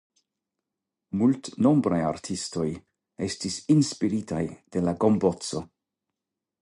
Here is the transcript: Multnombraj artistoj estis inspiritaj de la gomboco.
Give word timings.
Multnombraj 1.21 1.99
artistoj 2.07 2.65
estis 3.29 3.59
inspiritaj 3.75 4.43
de 4.77 4.85
la 4.89 4.95
gomboco. 5.05 5.63